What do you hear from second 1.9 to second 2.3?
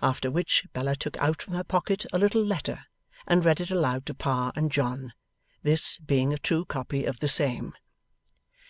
a